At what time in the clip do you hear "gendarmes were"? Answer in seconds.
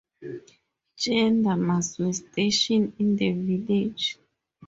0.97-2.11